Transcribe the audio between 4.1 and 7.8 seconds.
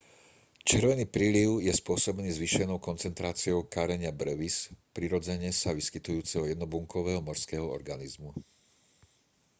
brevis prirodzene sa vyskytujúceho jednobunkového morského